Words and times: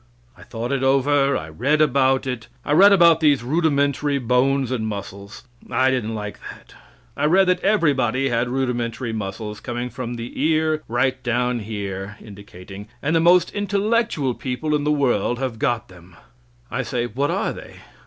I 0.35 0.41
thought 0.41 0.71
it 0.71 0.81
over. 0.81 1.37
I 1.37 1.49
read 1.49 1.79
about 1.79 2.25
it. 2.25 2.47
I 2.65 2.71
read 2.71 2.91
about 2.91 3.19
these 3.19 3.43
rudimentary 3.43 4.17
bones 4.17 4.71
and 4.71 4.87
muscles. 4.87 5.43
I 5.69 5.91
didn't 5.91 6.15
like 6.15 6.39
that. 6.39 6.73
I 7.15 7.25
read 7.25 7.45
that 7.49 7.59
everybody 7.59 8.29
had 8.29 8.49
rudimentary 8.49 9.13
muscles 9.13 9.59
coming 9.59 9.91
from 9.91 10.15
the 10.15 10.33
ear 10.43 10.81
right 10.87 11.21
down 11.21 11.59
here 11.59 12.17
(indicating); 12.19 12.87
that 13.01 13.13
the 13.13 13.19
most 13.19 13.51
intellectual 13.53 14.33
people 14.33 14.73
in 14.73 14.85
the 14.85 14.91
world 14.91 15.37
have 15.37 15.59
got 15.59 15.87
them. 15.87 16.15
I 16.71 16.81
say, 16.81 17.05
"What 17.05 17.29
are 17.29 17.53
they?" 17.53 17.75